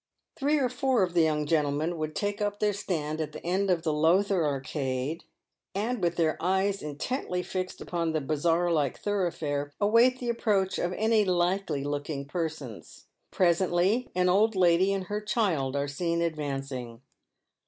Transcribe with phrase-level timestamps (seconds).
[0.35, 3.67] Three or four of the young gentlemen would take up their stand at the end
[3.67, 5.25] near the Lowther Arcade,
[5.75, 10.91] and with their eyes intently fixed upon the bazaar like thoroughfare, await the approach of
[10.93, 13.05] any" likely looking" persons.
[13.29, 17.03] Presently an old lady and her child are seen advancing.